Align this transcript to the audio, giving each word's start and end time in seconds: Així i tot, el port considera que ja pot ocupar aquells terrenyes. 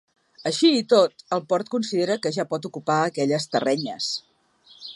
Així 0.51 0.69
i 0.77 0.85
tot, 0.93 1.21
el 1.37 1.43
port 1.51 1.69
considera 1.75 2.15
que 2.23 2.31
ja 2.39 2.47
pot 2.53 2.65
ocupar 2.71 2.97
aquells 3.11 3.47
terrenyes. 3.57 4.09